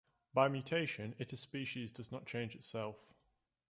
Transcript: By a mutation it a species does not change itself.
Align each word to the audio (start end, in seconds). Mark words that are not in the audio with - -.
By 0.33 0.47
a 0.47 0.49
mutation 0.49 1.13
it 1.19 1.31
a 1.31 1.37
species 1.37 1.91
does 1.91 2.11
not 2.11 2.25
change 2.25 2.55
itself. 2.55 2.95